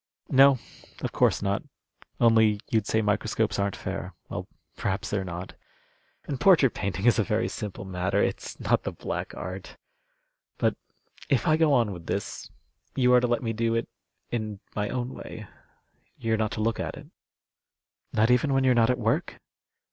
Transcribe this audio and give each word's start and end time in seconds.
"No, 0.31 0.57
of 1.03 1.11
course 1.11 1.43
not. 1.43 1.61
Only 2.19 2.59
you'd 2.71 2.87
say 2.87 3.03
microscopes 3.03 3.59
aren't 3.59 3.75
fair. 3.75 4.15
Well, 4.29 4.47
perhaps 4.75 5.11
they're 5.11 5.23
not. 5.23 5.53
And 6.23 6.39
portrait 6.41 6.73
painting 6.73 7.05
is 7.05 7.19
a 7.19 7.23
very 7.23 7.47
simple 7.47 7.85
matter. 7.85 8.19
It's 8.19 8.59
not 8.59 8.81
the 8.81 8.91
black 8.93 9.35
art. 9.35 9.77
But 10.57 10.75
if 11.29 11.47
I 11.47 11.55
go 11.55 11.71
on 11.73 11.91
with 11.91 12.07
this, 12.07 12.49
you 12.95 13.13
are 13.13 13.19
to 13.19 13.27
let 13.27 13.43
me 13.43 13.53
do 13.53 13.75
it 13.75 13.87
in 14.31 14.59
my 14.75 14.89
own 14.89 15.13
way. 15.13 15.45
You're 16.17 16.35
not 16.35 16.49
to 16.53 16.61
look 16.61 16.79
at 16.79 16.97
it." 16.97 17.05
"Not 18.11 18.31
even 18.31 18.55
when 18.55 18.63
you're 18.63 18.73
not 18.73 18.89
at 18.89 18.97
work?" 18.97 19.39